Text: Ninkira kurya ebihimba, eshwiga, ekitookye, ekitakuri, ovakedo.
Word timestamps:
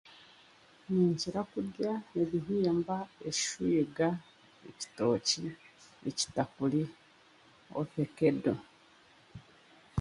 Ninkira 0.89 1.41
kurya 1.51 1.91
ebihimba, 2.21 2.97
eshwiga, 3.29 4.07
ekitookye, 4.69 5.47
ekitakuri, 6.09 6.83
ovakedo. 7.79 8.53